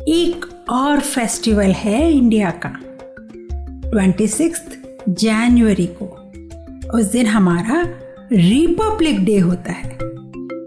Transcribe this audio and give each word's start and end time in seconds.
एक 0.03 0.65
और 0.69 0.99
फेस्टिवल 0.99 1.71
है 1.71 2.13
इंडिया 2.13 2.53
का। 2.65 2.71
26 3.89 4.61
जनवरी 5.09 5.89
को। 6.01 6.05
उस 6.97 7.05
दिन 7.05 7.25
हमारा 7.25 7.81
रिपब्लिक 8.31 9.25
डे 9.25 9.39
होता 9.39 9.71
है। 9.71 9.97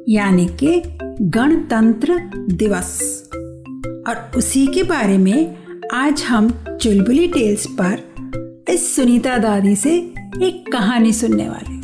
यानी 0.08 0.46
कि 0.46 0.98
गणतंत्र 1.22 2.18
दिवस। 2.50 3.28
और 4.08 4.30
उसी 4.36 4.66
के 4.66 4.82
बारे 4.82 5.18
में 5.18 5.56
आज 5.94 6.22
हम 6.22 6.50
चुलबुली 6.82 7.26
टेल्स 7.28 7.66
पर 7.80 8.64
इस 8.68 8.96
सुनीता 8.96 9.36
दादी 9.38 9.76
से 9.76 9.94
एक 10.42 10.64
कहानी 10.72 11.12
सुनने 11.12 11.48
वाले 11.48 11.78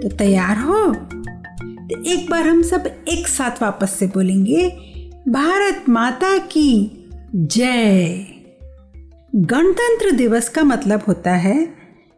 तो 0.00 0.16
तैयार 0.16 0.58
हो? 0.58 0.94
तो 0.94 2.02
एक 2.04 2.30
बार 2.30 2.48
हम 2.48 2.62
सब 2.62 2.90
एक 3.08 3.28
साथ 3.28 3.62
वापस 3.62 3.90
से 3.90 4.06
बोलेंगे, 4.06 4.68
भारत 5.28 5.88
माता 5.88 6.36
की 6.38 7.06
जय। 7.34 8.26
गणतंत्र 9.34 10.10
दिवस 10.10 10.48
का 10.48 10.64
मतलब 10.64 11.02
होता 11.08 11.32
है 11.32 11.74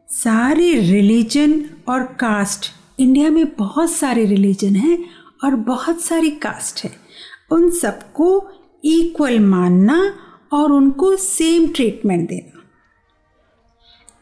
सारे 0.08 0.74
रिलीजन 0.74 1.64
और 1.88 2.02
कास्ट। 2.02 2.70
इंडिया 3.00 3.30
में 3.30 3.46
बहुत 3.58 3.91
सारे 3.91 4.24
रिलीजन 4.24 4.77
हैं 4.77 4.98
और 5.45 5.55
बहुत 5.55 6.01
सारी 6.01 6.30
कास्ट 6.30 6.84
है। 6.84 6.91
उन 7.50 7.70
सबको 7.70 8.50
इक्वल 8.84 9.41
मानना 9.41 10.14
और 10.53 10.72
उनको 10.72 11.16
सेम 11.16 11.69
ट्रीटमेंट 11.69 12.28
देना। 12.28 12.62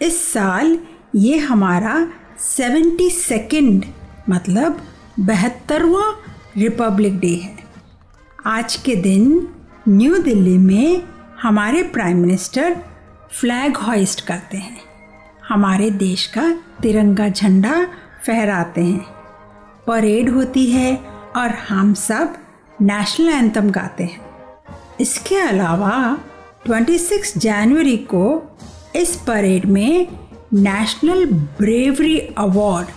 इस 0.06 0.32
साल 0.32 0.78
ये 1.16 1.38
हमारा 1.38 2.08
सेवेंटी 2.38 3.10
सेकेंड 3.10 3.84
मतलब 4.30 4.80
बहत्तरवा 5.20 6.04
रिपब्लिक 6.56 7.18
डे 7.18 7.34
है। 7.34 7.58
आज 8.46 8.76
के 8.76 8.96
दिन 8.96 9.48
न्यू 9.88 10.18
दिल्ली 10.18 10.58
में 10.58 11.02
हमारे 11.42 11.82
प्राइम 11.82 12.16
मिनिस्टर 12.16 12.76
फ्लैग 13.32 13.76
हॉइस्ट 13.76 14.20
करते 14.20 14.56
हैं। 14.56 14.80
हमारे 15.48 15.90
देश 15.90 16.26
का 16.26 16.52
तिरंगा 16.82 17.28
झंडा 17.28 17.84
फहराते 18.26 18.80
हैं। 18.80 19.06
परेड 19.86 20.30
होती 20.30 20.66
है 20.66 21.19
और 21.36 21.50
हम 21.50 21.94
सब 21.94 22.34
नेशनल 22.82 23.28
एंथम 23.28 23.70
गाते 23.70 24.04
हैं। 24.04 24.20
इसके 25.00 25.36
अलावा 25.36 26.18
26 26.66 27.38
जनवरी 27.38 27.96
को 27.96 28.42
इस 28.96 29.16
परेड 29.16 29.64
में 29.64 30.06
नेशनल 30.54 31.26
ब्रेवरी 31.26 32.18
अवार्ड 32.18 32.88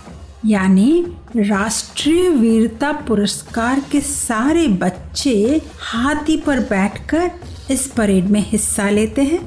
यानी 0.46 1.06
राष्ट्रीय 1.36 2.28
वीरता 2.28 2.92
पुरस्कार 2.92 3.82
के 3.92 4.00
सारे 4.00 4.68
बच्चे 4.68 5.62
हाथी 5.78 6.36
पर 6.36 6.60
बैठकर 6.60 7.30
इस 7.70 7.86
परेड 7.86 8.24
में 8.24 8.40
हिस्सा 8.40 8.90
लेते 8.90 9.22
हैं। 9.22 9.38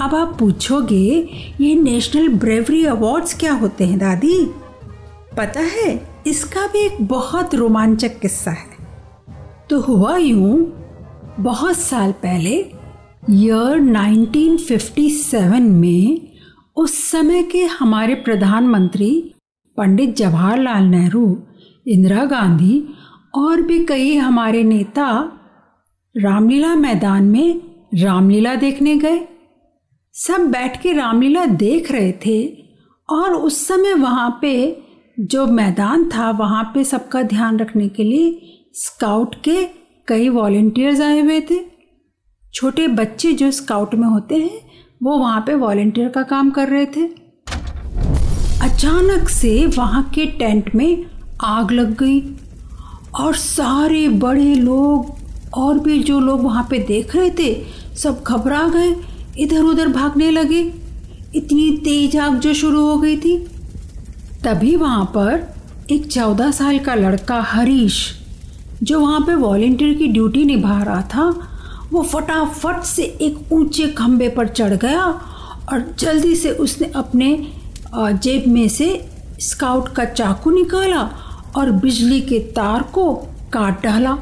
अब 0.00 0.14
आप 0.14 0.36
पूछोगे, 0.38 1.30
ये 1.60 1.74
नेशनल 1.74 2.28
ब्रेवरी 2.28 2.84
अवार्ड्स 2.84 3.34
क्या 3.34 3.52
होते 3.52 3.84
हैं 3.86 3.98
दादी? 3.98 4.44
पता 5.36 5.60
है 5.60 6.17
इसका 6.28 6.66
भी 6.66 6.78
एक 6.78 6.96
बहुत 7.00 7.54
रोमांचक 7.54 8.20
किस्सा 8.20 8.50
है। 8.50 8.76
तो 9.70 9.80
हुआ 9.80 10.16
यूँ, 10.16 10.58
बहुत 11.40 11.76
साल 11.76 12.12
पहले 12.12 12.70
ईयर 13.30 13.80
1957 13.80 15.60
में, 15.60 16.28
उस 16.76 17.10
समय 17.10 17.42
के 17.42 17.64
हमारे 17.64 18.14
प्रधानमंत्री, 18.14 19.34
पंडित 19.76 20.16
जवाहरलाल 20.16 20.84
नेहरू, 20.84 21.42
इंदिरा 21.86 22.24
गांधी 22.24 22.88
और 23.34 23.62
भी 23.62 23.84
कई 23.84 24.16
हमारे 24.16 24.62
नेता, 24.62 25.32
रामलीला 26.16 26.74
मैदान 26.74 27.24
में 27.24 27.60
रामलीला 27.94 28.54
देखने 28.54 28.96
गए। 28.96 29.28
सब 30.12 30.50
बैठ 30.50 30.82
के 30.82 30.92
रामलीला 30.92 31.46
देख 31.46 31.92
रहे 31.92 32.12
थे 32.12 32.66
और 33.08 33.34
उस 33.34 33.68
समय 33.68 33.94
वहाँ 33.94 34.38
पे 34.42 34.82
जो 35.20 35.46
मैदान 35.46 36.04
था, 36.08 36.30
वहाँ 36.30 36.62
पे 36.74 36.82
सबका 36.84 37.22
ध्यान 37.22 37.58
रखने 37.58 37.88
के 37.88 38.02
लिए 38.02 38.40
स्काउट 38.74 39.34
के 39.44 39.64
कई 40.08 40.28
वॉल्टियर्स 40.28 41.00
आए 41.00 41.20
हुए 41.20 41.40
थे। 41.40 41.58
छोटे 42.54 42.86
बच्चे 42.88 43.32
जो 43.32 43.50
स्काउट 43.50 43.94
में 43.94 44.06
होते 44.08 44.34
हैं, 44.34 44.60
वो 45.02 45.16
वहाँ 45.18 45.40
पे 45.40 45.54
वॉल्टियर 45.54 46.08
का 46.08 46.22
काम 46.22 46.50
कर 46.50 46.68
रहे 46.68 46.86
थे। 46.86 47.06
अचानक 48.62 49.28
से 49.28 49.66
वहाँ 49.66 50.02
के 50.14 50.26
टेंट 50.38 50.74
में 50.74 51.04
आग 51.40 51.72
लग 51.72 51.96
गई 51.96 52.20
और 53.14 53.34
सारे 53.34 54.08
बड़े 54.08 54.54
लोग 54.54 55.14
और 55.54 55.78
भी 55.78 55.98
जो 56.02 56.20
लोग 56.20 56.42
वहाँ 56.42 56.66
पे 56.70 56.78
देख 56.78 57.16
रहे 57.16 57.30
थे, 57.30 57.54
सब 57.96 58.22
घबरा 58.22 58.66
गए 58.68 58.94
इधर 59.38 59.62
उधर 59.62 59.88
भागने 59.88 60.30
लगे। 60.30 60.60
इतनी 61.34 61.70
तेज 61.76 62.16
आग 62.16 62.38
जो 62.38 62.54
शुरू 62.54 62.86
हो 62.86 62.98
गई 62.98 63.16
थी। 63.16 63.36
तभी 64.44 64.74
वहाँ 64.76 65.04
पर 65.16 65.46
एक 65.90 66.06
चौदह 66.06 66.50
साल 66.50 66.78
का 66.78 66.94
लड़का 66.94 67.40
हरीश, 67.42 67.96
जो 68.82 69.00
वहाँ 69.00 69.20
पे 69.20 69.34
वॉल्टियर 69.34 69.94
की 69.94 70.06
ड्यूटी 70.08 70.44
निभा 70.44 70.82
रहा 70.82 71.00
था, 71.14 71.28
वो 71.92 72.02
फटाफट 72.02 72.82
से 72.84 73.02
एक 73.02 73.52
ऊँचे 73.52 73.86
खंभे 73.88 74.28
पर 74.28 74.48
चढ़ 74.48 74.74
गया 74.74 75.04
और 75.72 75.84
जल्दी 75.98 76.34
से 76.36 76.50
उसने 76.56 76.90
अपने 76.96 77.30
जेब 77.94 78.46
में 78.48 78.68
से 78.68 78.88
स्काउट 79.40 79.88
का 79.88 80.04
चाकू 80.04 80.50
निकाला 80.50 81.02
और 81.56 81.70
बिजली 81.72 82.20
के 82.20 82.38
तार 82.56 82.82
को 82.92 83.12
काट 83.52 83.82
डाला। 83.82 84.16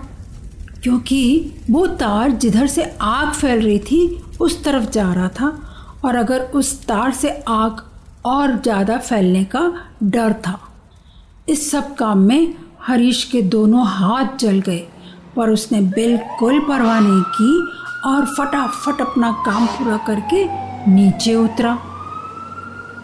क्योंकि 0.83 1.53
वो 1.71 1.87
तार 2.01 2.31
जिधर 2.33 2.67
से 2.67 2.83
आग 3.01 3.33
फैल 3.33 3.63
रही 3.63 3.79
थी, 3.81 4.23
उस 4.41 4.63
तरफ़ 4.65 4.91
जा 4.91 5.13
रहा 5.15 5.29
था 5.29 5.57
और 6.05 6.17
अगर 6.17 6.41
उस 6.55 6.79
तार 6.87 7.13
से 7.13 7.31
आग 7.49 7.83
और 8.27 8.55
ज़्यादा 8.55 8.99
फैलने 8.99 9.45
का 9.47 9.61
डर 10.03 10.33
था। 10.47 10.59
इस 11.49 11.71
सब 11.71 11.95
काम 11.95 12.19
में 12.19 12.55
हरीश 12.83 13.23
के 13.25 13.43
दोनों 13.45 13.87
हाथ 13.87 14.37
जल 14.39 14.61
गए, 14.61 14.87
पर 15.37 15.51
उसने 15.51 15.81
बिल्कुल 15.81 16.59
परवाह 16.61 17.01
नहीं 17.01 17.23
की 17.33 18.09
और 18.09 18.27
फटाफट 18.29 19.01
अपना 19.01 19.31
काम 19.47 19.67
पूरा 19.69 19.97
करके 20.07 20.45
नीचे 20.91 21.35
उतरा। 21.35 21.75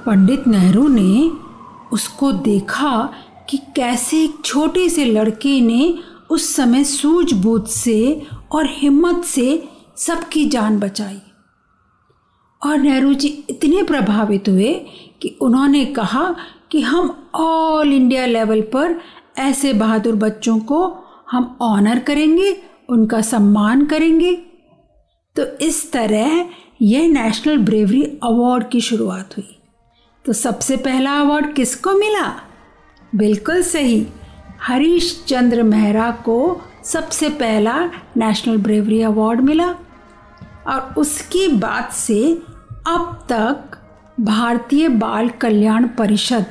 पंडित 0.06 0.46
नेहरू 0.46 0.86
ने 0.88 1.30
उसको 1.92 2.32
देखा 2.32 3.08
कि 3.50 3.58
कैसे 3.76 4.22
एक 4.24 4.38
छोटे 4.44 4.88
से 4.88 5.04
लड़के 5.04 5.60
ने 5.60 5.94
उस 6.30 6.54
समय 6.56 6.84
सूझबूझ 6.84 7.62
से 7.68 8.26
और 8.52 8.66
हिम्मत 8.70 9.24
से 9.24 9.46
सबकी 9.98 10.44
जान 10.46 10.78
बचाई। 10.78 11.20
और 12.64 12.78
नेहरू 12.78 13.14
जी 13.14 13.28
इतने 13.28 13.82
प्रभावित 13.82 14.48
हुए 14.48 14.74
कि 15.22 15.38
उन्होंने 15.40 15.84
कहा 15.84 16.36
कि 16.70 16.80
हम 16.80 17.30
ऑल 17.34 17.92
इंडिया 17.92 18.26
लेवल 18.26 18.60
पर 18.60 19.00
ऐसे 19.38 19.72
बहादुर 19.72 20.14
बच्चों 20.14 20.58
को 20.58 20.96
हम 21.30 21.58
ऑनर 21.60 21.98
करेंगे, 21.98 22.62
उनका 22.88 23.20
सम्मान 23.20 23.86
करेंगे। 23.86 24.34
तो 25.36 25.44
इस 25.44 25.92
तरह 25.92 26.46
यह 26.82 27.08
नेशनल 27.08 27.58
ब्रेवरी 27.58 28.02
अवार्ड 28.02 28.68
की 28.68 28.80
शुरुआत 28.80 29.30
हुई। 29.36 29.58
तो 30.24 30.32
सबसे 30.32 30.76
पहला 30.76 31.20
अवार्ड 31.20 31.54
किसको 31.54 31.92
मिला? 31.92 32.40
बिल्कुल 33.14 33.62
सही, 33.62 34.06
हरीश 34.62 35.24
चंद्र 35.28 35.62
मेहरा 35.62 36.10
को 36.10 36.62
सबसे 36.84 37.28
पहला 37.28 37.90
नेशनल 38.16 38.56
ब्रेवरी 38.56 39.02
अवार्ड 39.02 39.40
मिला। 39.40 39.74
और 40.66 40.94
उसके 40.98 41.48
बाद 41.48 41.88
से 41.88 42.42
अब 42.86 43.26
तक 43.28 43.76
भारतीय 44.20 44.88
बाल 44.88 45.28
कल्याण 45.28 45.86
परिषद, 45.88 46.46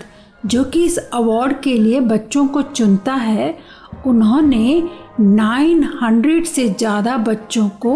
जो 0.46 0.64
कि 0.64 0.84
इस 0.86 0.98
अवार्ड 0.98 1.60
के 1.62 1.74
लिए 1.74 2.00
बच्चों 2.00 2.48
को 2.48 2.62
चुनता 2.62 3.14
है, 3.14 3.58
उन्होंने 4.06 4.84
900 5.20 6.46
से 6.46 6.68
ज़्यादा 6.70 7.18
बच्चों 7.18 7.68
को 7.70 7.96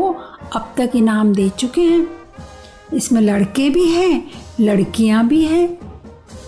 अब 0.55 0.73
तक 0.77 0.95
इनाम 0.95 1.33
दे 1.33 1.47
चुके 1.49 1.81
हैं। 1.81 2.07
इसमें 2.93 3.21
लड़के 3.21 3.69
भी 3.69 3.85
हैं, 3.85 4.31
लड़कियाँ 4.59 5.27
भी 5.27 5.43
हैं, 5.43 5.77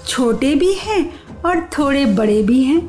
छोटे 0.08 0.54
भी 0.56 0.74
हैं 0.74 1.02
और 1.46 1.70
थोड़े 1.78 2.06
बड़े 2.06 2.42
भी 2.44 2.64
हैं। 2.64 2.82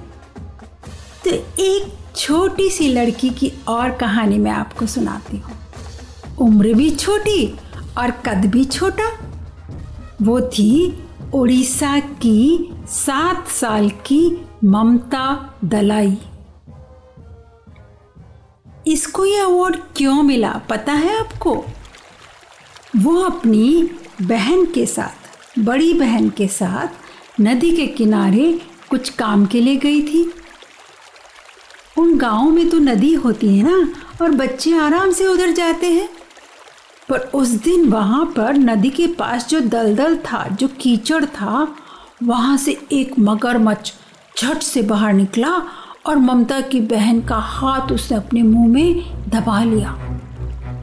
तो 1.24 1.30
एक 1.60 1.92
छोटी 2.16 2.68
सी 2.70 2.88
लड़की 2.88 3.30
की 3.30 3.52
और 3.68 3.90
कहानी 3.90 4.38
मैं 4.38 4.50
आपको 4.50 4.86
सुनाती 4.86 5.36
हूँ। 5.36 5.56
उम्र 6.40 6.74
भी 6.74 6.90
छोटी 6.90 7.58
और 7.98 8.10
कद 8.10 8.46
भी 8.46 8.64
छोटा। 8.64 9.10
वो 10.22 10.40
थी 10.40 10.98
उड़ीसा 11.34 12.00
की 12.00 12.70
सात 12.88 13.48
साल 13.48 13.90
की 13.90 14.46
ममता 14.64 15.54
दलाई। 15.64 16.18
इसको 18.86 19.24
ये 19.24 19.38
अवार्ड 19.38 19.76
क्यों 19.96 20.22
मिला, 20.22 20.52
पता 20.70 20.92
है 20.92 21.18
आपको? 21.20 21.64
वो 22.96 23.20
अपनी 23.20 23.90
बहन 24.22 24.64
के 24.64 24.86
साथ, 24.86 25.58
बड़ी 25.58 25.94
बहन 25.94 26.28
के 26.28 26.48
साथ 26.48 27.40
नदी 27.40 27.76
के 27.76 27.86
किनारे 27.86 28.60
कुछ 28.90 29.08
काम 29.08 29.46
के 29.46 29.60
लिए 29.60 29.76
गई 29.76 30.02
थी। 30.02 30.32
उन 31.98 32.18
गाँव 32.18 32.50
में 32.50 32.68
तो 32.68 32.78
नदी 32.78 33.14
होती 33.14 33.58
है 33.58 33.64
ना, 33.64 33.88
और 34.22 34.30
बच्चे 34.30 34.78
आराम 34.78 35.12
से 35.12 35.26
उधर 35.26 35.50
जाते 35.50 35.86
हैं। 35.86 36.08
पर 37.08 37.18
उस 37.34 37.48
दिन 37.48 37.88
वहाँ 37.88 38.24
पर 38.36 38.56
नदी 38.56 38.90
के 38.90 39.06
पास 39.06 39.48
जो 39.48 39.60
दलदल 39.60 40.16
था, 40.16 40.46
जो 40.48 40.68
कीचड़ 40.68 41.24
था, 41.24 41.68
वहाँ 42.22 42.56
से 42.56 42.78
एक 42.92 43.18
मगरमच्छ 43.18 43.92
झट 44.38 44.58
से 44.58 44.82
बाहर 44.82 45.12
निकला 45.12 45.62
और 46.06 46.16
ममता 46.16 46.60
की 46.60 46.80
बहन 46.80 47.20
का 47.20 47.36
हाथ 47.36 47.92
उसने 47.92 48.16
अपने 48.16 48.42
मुँह 48.42 48.68
में 48.68 49.30
दबा 49.30 49.62
लिया। 49.64 49.96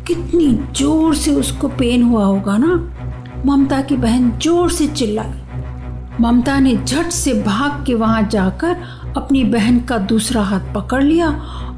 कितनी 0.07 0.47
ज़ोर 0.77 1.15
से 1.15 1.35
उसको 1.35 1.67
पेन 1.67 2.03
हुआ 2.03 2.25
होगा 2.25 2.57
ना? 2.57 2.75
ममता 3.45 3.81
की 3.81 3.97
बहन 3.97 4.31
ज़ोर 4.39 4.71
से 4.71 4.87
चिल्लाई। 4.87 6.21
ममता 6.21 6.59
ने 6.59 6.75
झट 6.75 7.09
से 7.09 7.33
भाग 7.33 7.83
के 7.85 7.93
वहाँ 7.93 8.21
जाकर 8.23 8.75
अपनी 9.17 9.43
बहन 9.43 9.79
का 9.79 9.97
दूसरा 9.97 10.41
हाथ 10.41 10.73
पकड़ 10.75 11.03
लिया 11.03 11.29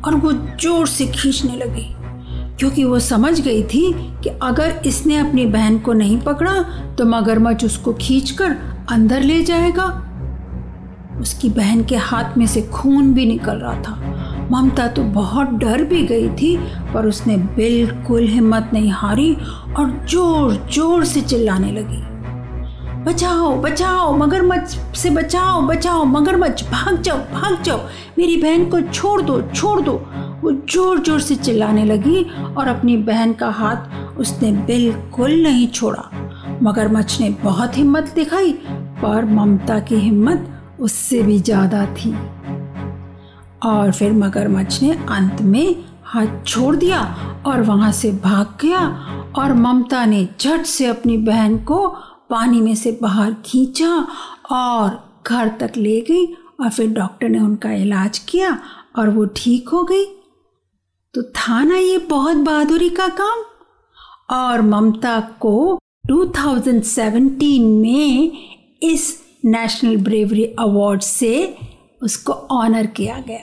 और 0.06 0.16
वो 0.16 0.32
ज़ोर 0.34 0.88
से 0.88 1.06
खींचने 1.08 1.56
लगी। 1.56 1.97
क्योंकि 2.59 2.83
वो 2.83 3.00
समझ 3.00 3.39
गई 3.42 3.63
थी 3.63 3.92
कि 4.24 4.30
अगर 4.44 4.81
इसने 4.86 5.18
अपनी 5.18 5.45
बहन 5.48 5.77
को 5.80 5.94
नहीं 5.94 6.19
पकड़ा 6.21 6.54
तो 6.98 7.06
मगरमच्छ 7.06 7.63
उसको 7.65 7.94
खींचकर 7.94 8.56
अंदर 8.89 9.21
ले 9.21 9.42
जाएगा। 9.44 9.86
उसकी 11.21 11.50
बहन 11.50 11.83
के 11.83 11.95
हाथ 11.98 12.38
में 12.38 12.45
से 12.48 12.62
खून 12.63 13.13
भी 13.13 13.25
निकल 13.25 13.57
रहा 13.57 13.81
था। 13.81 14.48
ममता 14.51 14.88
तो 14.88 15.04
बहुत 15.04 15.50
डर 15.59 15.83
भी 15.83 16.04
गई 16.04 16.30
थी, 16.31 16.56
पर 16.94 17.06
उसने 17.06 17.38
बिल्कुल 17.38 18.27
हिम्मत 18.27 18.69
नहीं 18.74 18.92
हारी 18.92 19.33
और 19.77 19.89
ज़ोर 20.10 20.53
ज़ोर 20.74 21.03
से 21.06 21.21
चिल्लाने 21.21 21.71
लगी। 21.71 22.03
बचाओ 23.03 23.56
बचाओ, 23.62 24.15
मगरमच्छ 24.18 24.77
से 24.98 25.10
बचाओ 25.10 25.62
बचाओ, 25.62 26.03
मगरमच्छ, 26.06 26.63
भाग 26.63 27.01
जाओ 27.01 27.18
भाग 27.33 27.62
जाओ, 27.63 27.80
मेरी 28.18 28.38
बहन 28.38 28.65
को 28.65 28.81
छोड़ 28.83 29.21
दो 29.21 29.42
छोड़ 29.51 29.80
दो। 29.81 29.94
वो 30.44 30.51
ज़ोर 30.72 31.00
ज़ोर 31.00 31.19
से 31.19 31.36
चिल्लाने 31.36 31.84
लगी 31.86 32.24
और 32.57 32.68
अपनी 32.68 32.98
बहन 33.04 33.34
का 33.34 33.50
हाथ 33.51 34.18
उसने 34.19 34.51
बिल्कुल 34.66 35.31
नहीं 35.44 35.68
छोड़ा। 35.68 36.10
मगरमच्छ 36.63 37.19
ने 37.22 37.30
बहुत 37.44 37.78
हिम्मत 37.78 38.12
दिखाई, 38.16 38.51
पर 39.01 39.25
ममता 39.25 39.80
की 39.80 39.95
हिम्मत 39.95 40.48
उससे 40.80 41.22
भी 41.24 41.39
ज़्यादा 41.39 41.86
थी। 41.95 42.12
और 43.66 43.92
फिर 43.92 44.12
मगरमच्छ 44.13 44.81
ने 44.81 44.92
अंत 44.92 45.42
में 45.44 45.75
हाथ 46.06 46.44
छोड़ 46.45 46.75
दिया 46.75 47.01
और 47.48 47.62
वहाँ 47.62 47.92
से 47.92 48.12
भाग 48.24 48.57
गया 48.62 48.81
और 49.38 49.54
ममता 49.56 50.06
ने 50.06 50.28
झट 50.39 50.66
से 50.66 50.86
अपनी 50.86 51.18
बहन 51.19 51.57
को 51.63 51.88
पानी 52.30 52.62
में 52.62 52.75
से 52.75 52.98
बाहर 53.01 53.36
खींचा 53.45 53.95
और 54.51 55.00
घर 55.28 55.48
तक 55.60 55.78
ले 55.78 56.00
गई 56.01 56.25
और 56.60 56.69
फिर 56.69 56.94
डॉक्टर 56.94 57.30
ने 57.30 57.39
उनका 57.39 57.72
इलाज 57.74 58.19
किया 58.30 58.57
और 58.98 59.10
वो 59.10 59.25
ठीक 59.36 59.69
हो 59.69 59.84
गई। 59.84 60.06
तो 61.18 61.24
था 61.24 61.64
ना 61.64 61.78
ये 61.78 61.98
बहुत 61.98 62.38
बहादुरी 62.38 62.90
का 62.90 63.08
काम? 63.08 63.44
और 64.36 64.62
ममता 64.62 65.19
को 65.19 65.80
2017 66.08 67.81
में 67.81 68.38
इस 68.84 69.22
नेशनल 69.46 69.98
ब्रेवरी 69.98 70.44
अवार्ड 70.44 71.02
से 71.02 71.58
उसको 72.04 72.34
ऑनर 72.34 72.86
किया 72.86 73.24
गया। 73.28 73.40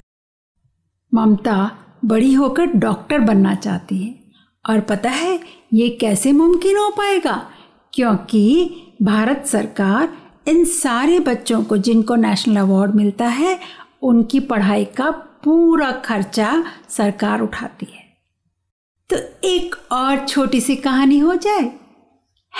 ममता 1.14 1.70
बड़ी 2.04 2.34
होकर 2.34 2.64
डॉक्टर 2.66 3.18
बनना 3.18 3.54
चाहती 3.54 3.98
है। 3.98 4.14
और 4.70 4.80
पता 4.80 5.10
है 5.10 5.40
ये 5.72 5.88
कैसे 5.88 6.32
मुमकिन 6.32 6.76
हो 6.76 6.90
पाएगा? 6.90 7.50
क्योंकि 7.92 8.76
भारत 9.02 9.44
सरकार 9.46 10.16
इन 10.48 10.64
सारे 10.64 11.20
बच्चों 11.20 11.64
को 11.64 11.76
जिनको 11.76 12.14
नेशनल 12.14 12.56
अवार्ड 12.56 12.94
मिलता 12.94 13.26
है, 13.26 13.60
उनकी 14.02 14.40
पढ़ाई 14.40 14.84
का 14.84 15.10
पूरा 15.44 15.92
खर्चा 15.92 16.64
सरकार 16.88 17.40
उठाती 17.40 17.86
है। 17.86 18.16
तो 19.10 19.46
एक 19.48 19.76
और 19.92 20.26
छोटी 20.28 20.60
सी 20.60 20.76
कहानी 20.76 21.18
हो 21.18 21.34
जाए। 21.34 21.62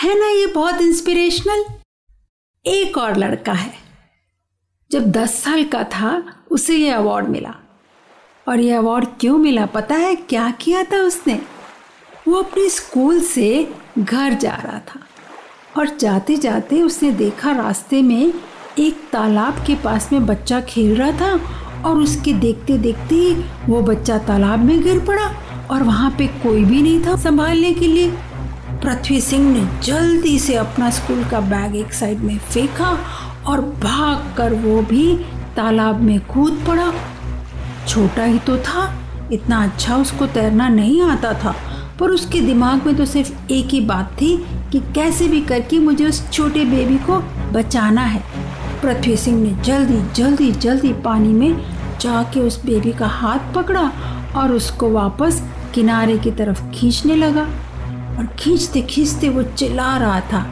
है 0.02 0.20
ना 0.20 0.26
ये 0.26 0.46
बहुत 0.46 0.80
इंस्पिरेशनल 0.80 1.64
एक 2.66 2.98
और 2.98 3.16
लड़का 3.16 3.52
है। 3.52 3.74
जब 4.90 5.10
दस 5.10 5.42
साल 5.44 5.64
का 5.64 5.84
था, 5.84 6.42
उसे 6.50 6.76
ये 6.76 6.90
अवार्ड 6.90 7.28
मिला। 7.28 7.54
और 8.48 8.60
ये 8.60 8.72
अवार्ड 8.72 9.08
क्यों 9.20 9.38
मिला 9.38 9.66
पता 9.66 9.94
है? 9.94 10.16
क्या 10.16 10.50
किया 10.50 10.84
था 10.84 10.96
उसने? 10.96 11.42
वो 12.28 12.42
अपने 12.42 12.68
स्कूल 12.68 13.20
से 13.20 13.74
घर 13.98 14.34
जा 14.34 14.54
रहा 14.54 14.78
था। 14.78 15.00
और 15.78 15.96
जाते 15.96 16.36
जाते 16.36 16.82
उसने 16.82 17.10
देखा 17.10 17.52
रास्ते 17.52 18.02
में 18.02 18.32
एक 18.78 19.08
तालाब 19.12 19.66
के 19.66 19.74
पास 19.74 20.12
में 20.12 20.26
बच्चा 20.26 20.60
खेल 20.60 20.96
रहा 20.96 21.12
था 21.12 21.63
और 21.84 21.96
उसके 21.96 22.32
देखते 22.32 22.78
देखते 22.78 23.14
ही 23.14 23.34
वो 23.68 23.80
बच्चा 23.82 24.18
तालाब 24.18 24.64
में 24.64 24.82
गिर 24.82 24.98
पड़ा 24.98 25.30
और 25.70 25.82
वहाँ 25.82 26.10
पे 26.18 26.26
कोई 26.42 26.64
भी 26.64 26.82
नहीं 26.82 27.04
था 27.06 27.16
संभालने 27.16 27.72
के 27.72 27.86
लिए। 27.86 28.10
पृथ्वी 28.82 29.20
सिंह 29.20 29.50
ने 29.52 29.66
जल्दी 29.82 30.38
से 30.38 30.54
अपना 30.54 30.90
स्कूल 30.90 31.24
का 31.24 31.40
बैग 31.40 31.76
एक 31.76 31.92
साइड 31.92 32.18
में 32.18 32.38
फेंका 32.38 32.98
और 33.46 33.60
भाग 33.82 34.34
कर 34.36 34.54
वो 34.54 34.80
भी 34.82 35.14
तालाब 35.56 36.00
में 36.00 36.18
कूद 36.26 36.64
पड़ा। 36.68 36.92
छोटा 37.88 38.24
ही 38.24 38.38
तो 38.38 38.56
था, 38.58 38.92
इतना 39.32 39.62
अच्छा 39.64 39.96
उसको 39.96 40.26
तैरना 40.26 40.68
नहीं 40.68 41.00
आता 41.02 41.32
था, 41.34 41.54
पर 42.00 42.10
उसके 42.10 42.40
दिमाग 42.40 42.86
में 42.86 42.96
तो 42.96 43.04
सिर्फ़ 43.04 43.52
एक 43.52 43.66
ही 43.66 43.80
बात 43.80 44.12
थी 44.12 44.36
कि 44.72 44.80
कैसे 44.94 45.28
भी 45.28 45.40
करके 45.40 45.78
मुझे 45.78 46.06
उस 46.06 46.28
छोटे 46.30 46.64
बेबी 46.64 46.96
को 47.06 47.18
बचाना 47.52 48.04
है। 48.04 48.22
पृथ्वी 48.82 49.16
सिंह 49.16 49.40
ने 49.42 49.62
जल्दी 49.62 50.00
जल्दी 50.14 50.50
जल्दी 50.52 50.92
पानी 51.04 51.28
में 51.28 51.73
जाके 52.04 52.40
उस 52.40 52.64
बेबी 52.64 52.92
का 52.92 53.06
हाथ 53.06 53.52
पकड़ा 53.54 53.90
और 54.36 54.52
उसको 54.52 54.90
वापस 54.90 55.42
किनारे 55.74 56.18
की 56.18 56.30
तरफ़ 56.30 56.70
खींचने 56.70 57.16
लगा। 57.16 57.42
और 58.18 58.26
खींचते 58.38 58.82
खींचते 58.82 59.28
वो 59.28 59.42
चिल्ला 59.42 59.96
रहा 59.98 60.20
था, 60.20 60.44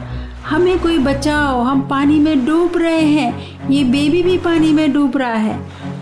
हमें 0.47 0.79
कोई 0.79 0.97
बचाओ, 0.97 1.61
हम 1.61 1.81
पानी 1.81 2.19
में 2.19 2.45
डूब 2.45 2.77
रहे 2.77 3.01
हैं, 3.01 3.69
ये 3.69 3.83
बेबी 3.83 4.23
भी 4.23 4.37
पानी 4.37 4.71
में 4.73 4.91
डूब 4.93 5.17
रहा 5.17 5.33
है। 5.33 5.59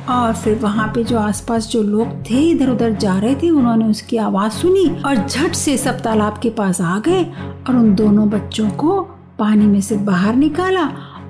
और 0.09 0.33
फिर 0.33 0.57
वहाँ 0.59 0.87
पे 0.87 1.03
जो 1.03 1.17
आसपास 1.19 1.67
जो 1.67 1.81
लोग 1.83 2.07
थे 2.29 2.39
इधर 2.49 2.69
उधर 2.69 2.93
जा 2.93 3.17
रहे 3.19 3.35
थे, 3.35 3.49
उन्होंने 3.49 3.85
उसकी 3.85 4.17
आवाज़ 4.17 4.51
सुनी 4.51 4.87
और 5.05 5.15
झट 5.17 5.53
से 5.55 5.77
सब 5.77 6.01
तालाब 6.01 6.39
के 6.39 6.49
पास 6.49 6.81
आ 6.81 6.99
गए 6.99 7.23
और 7.23 7.75
उन 7.75 7.93
दोनों 7.95 8.29
बच्चों 8.29 8.69
को 8.69 8.99
पानी 9.39 9.65
में 9.65 9.81
से 9.81 9.97
बाहर 9.97 10.35
निकाला 10.35 10.89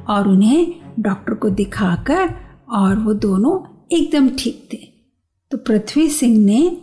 और 0.10 0.28
उन्हें 0.28 0.74
डॉक्टर 1.00 1.34
को 1.34 1.50
दिखाकर 1.50 2.34
और 2.72 2.96
वो 2.96 3.14
दोनों 3.14 3.58
एकदम 3.92 4.30
ठीक 4.30 4.70
थे। 4.74 4.78
तो 5.52 5.58
पृथ्वी 5.58 6.10
सिंह 6.10 6.38
ने 6.46 6.78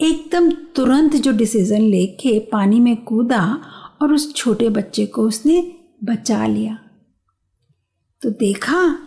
एकदम 0.00 0.50
तुरंत 0.50 1.16
जो 1.16 1.32
डिसीज़न 1.32 1.80
लेके 1.80 2.38
पानी 2.38 2.80
में 2.80 2.96
कूदा 2.96 3.60
और 4.02 4.12
उस 4.12 4.34
छोटे 4.34 4.68
बच्चे 4.68 5.06
को 5.06 5.22
उसने 5.22 5.72
बचा 6.04 6.46
लिया। 6.46 6.78
तो 8.22 8.30
देखा, 8.30 8.98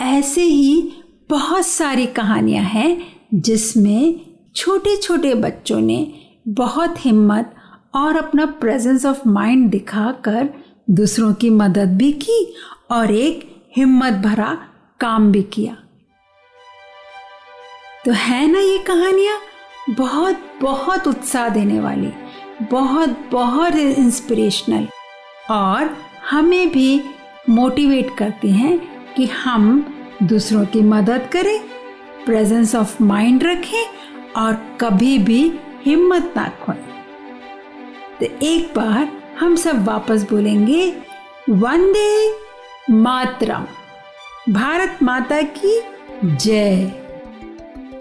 ऐसे 0.00 0.42
ही 0.42 0.92
बहुत 1.30 1.66
सारी 1.66 2.06
कहानियाँ 2.06 2.64
हैं 2.64 3.06
जिसमें 3.34 4.20
छोटे 4.56 4.96
छोटे 4.96 5.34
बच्चों 5.34 5.80
ने 5.80 6.14
बहुत 6.48 6.94
हिम्मत 6.98 7.54
और 7.94 8.16
अपना 8.16 8.46
प्रेजेंस 8.46 9.06
ऑफ़ 9.06 9.28
माइंड 9.28 9.70
दिखाकर 9.70 10.48
दूसरों 10.90 11.34
की 11.34 11.50
मदद 11.50 11.96
भी 11.96 12.12
की 12.12 12.54
और 12.90 13.10
एक 13.10 13.66
हिम्मत 13.76 14.12
भरा 14.12 14.58
काम 15.00 15.32
भी 15.32 15.42
किया। 15.42 15.76
तो 18.04 18.12
है 18.12 18.46
ना 18.46 18.58
ये 18.58 18.78
कहानियाँ? 18.78 19.38
बहुत 19.90 20.40
बहुत 20.60 21.06
उत्साह 21.08 21.48
देने 21.48 21.80
वाली, 21.80 22.12
बहुत 22.70 23.18
बहुत 23.32 23.74
इंस्पिरेशनल 23.74 24.86
और 25.50 25.96
हमें 26.30 26.70
भी 26.72 27.00
मोटिवेट 27.48 28.16
करती 28.18 28.50
हैं 28.50 28.78
कि 29.14 29.26
हम 29.26 29.84
दूसरों 30.22 30.64
की 30.66 30.82
मदद 30.82 31.28
करें 31.32 31.58
प्रेजेंस 32.24 32.74
ऑफ़ 32.74 33.02
माइंड 33.02 33.44
रखें 33.44 33.84
और 34.36 34.54
कभी 34.80 35.18
भी 35.18 35.40
हिम्मत 35.84 36.32
ना 36.36 36.48
खोएँ। 36.62 36.78
तो 38.20 38.26
एक 38.46 38.72
बार 38.76 39.08
हम 39.40 39.56
सब 39.56 39.84
वापस 39.84 40.30
बोलेंगे, 40.30 40.88
वंदे 41.50 42.38
मातरम, 42.92 43.66
भारत 44.52 44.98
माता 45.02 45.42
की 45.42 45.80
जय। 46.24 47.07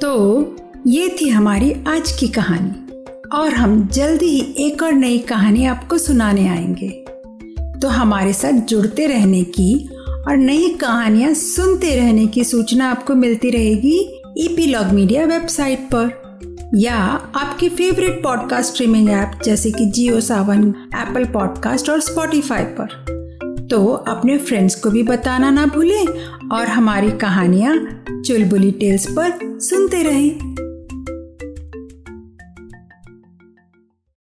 तो 0.01 0.41
ये 0.87 1.17
थी 1.21 1.29
हमारी 1.29 1.73
आज 1.87 2.11
की 2.11 2.27
कहानी। 2.27 3.03
और 3.37 3.53
हम 3.53 3.87
जल्दी 3.87 4.25
ही 4.25 4.55
एक 4.57 4.83
और 4.83 4.93
नई 4.93 5.17
कहानी 5.17 5.65
आपको 5.65 5.97
सुनाने 5.97 6.47
आएँगे। 6.47 6.89
तो 7.79 7.87
हमारे 7.87 8.33
साथ 8.33 8.51
जुड़ते 8.51 9.07
रहने 9.07 9.43
की 9.43 9.89
और 10.27 10.37
नई 10.37 10.69
कहानियाँ 10.69 11.33
सुनते 11.33 11.95
रहने 11.95 12.27
की 12.27 12.43
सूचना 12.43 12.91
आपको 12.91 13.15
मिलती 13.15 13.49
रहेगी 13.49 14.21
ईपीलॉग 14.37 14.85
मीडिया 14.85 15.25
वेबसाइट 15.25 15.79
पर। 15.79 16.27
या 16.75 16.95
आपके 17.35 17.69
फेवरेट 17.69 18.23
पॉडकास्ट 18.23 18.71
स्ट्रीमिंग 18.71 19.09
ऐप 19.09 19.31
जैसे 19.45 19.71
कि 19.71 19.85
जियो 19.85 20.21
सावन 20.21 20.75
एप्पल 20.95 21.25
पॉडकास्ट 21.25 21.89
और 21.89 22.01
स्पॉटिफाई 22.01 22.63
पर। 22.63 23.16
तो 23.71 23.85
अपने 23.87 24.37
फ्रेंड्स 24.37 24.75
को 24.75 24.89
भी 24.89 25.03
बताना 25.03 25.49
ना 25.49 25.65
भूलें 25.65 26.05
और 26.49 26.67
हमारी 26.67 27.11
कहानियाँ 27.11 28.03
चुलबुली 28.25 28.71
टेल्स 28.71 29.07
पर 29.11 29.59
सुनते 29.59 30.03
रहें। 30.03 30.66